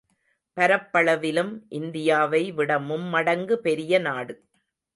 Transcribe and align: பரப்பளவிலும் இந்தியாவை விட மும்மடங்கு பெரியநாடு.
பரப்பளவிலும் 0.57 1.51
இந்தியாவை 1.69 2.41
விட 2.51 2.79
மும்மடங்கு 2.79 3.57
பெரியநாடு. 3.59 4.35